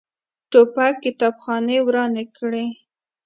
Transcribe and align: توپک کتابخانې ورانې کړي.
توپک 0.51 0.93
کتابخانې 1.03 1.77
ورانې 1.87 2.23
کړي. 2.37 2.65